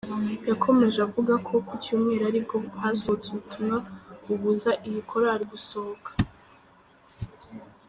[0.49, 3.77] Yakomeje avuga ko ku Cyumweru ari bwo hasohotse ubutumwa
[4.25, 6.09] bubuza iyi Korali gusohoka.